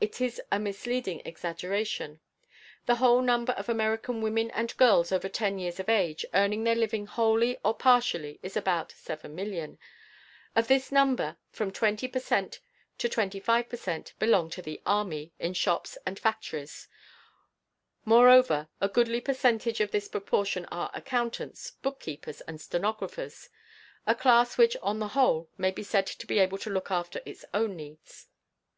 [0.00, 2.20] It is a misleading exaggeration.
[2.86, 6.74] The whole number of American women and girls over ten years of age earning their
[6.74, 9.76] living wholly or partially is about 7,000,000.
[10.56, 12.60] Of this number from 20 per cent
[12.96, 16.88] to 25 per cent belong to the "army" in shops and factories;
[18.06, 23.50] moreover, a goodly percentage of this proportion are accountants, bookkeepers, and stenographers,
[24.06, 27.20] a class which on the whole may be said to be able to look after
[27.26, 28.28] its own needs.